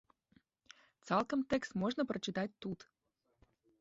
Цалкам 1.09 1.39
тэкст 1.55 1.71
можна 1.81 2.01
прачытаць 2.13 2.51
тут. 2.67 2.79